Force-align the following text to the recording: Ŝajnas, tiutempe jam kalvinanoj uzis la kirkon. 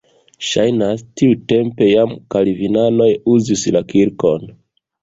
Ŝajnas, 0.51 1.03
tiutempe 1.21 1.91
jam 1.91 2.17
kalvinanoj 2.37 3.13
uzis 3.37 3.69
la 3.79 3.89
kirkon. 3.95 4.53